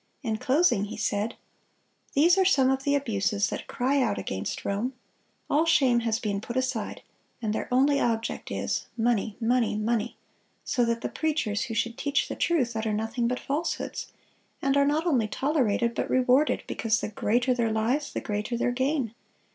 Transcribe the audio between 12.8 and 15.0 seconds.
nothing but falsehoods, and are